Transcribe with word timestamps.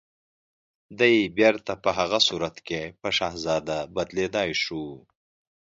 دی 0.99 1.15
بيرته 1.37 1.73
په 1.83 1.89
هغه 1.99 2.19
صورت 2.27 2.55
کې 2.67 2.81
په 3.01 3.09
شهزاده 3.17 3.79
بدليدای 3.95 4.49
شو 4.63 4.83